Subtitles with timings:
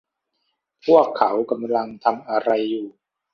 [0.85, 2.87] พวกเขากำลังทำอะไรอยู่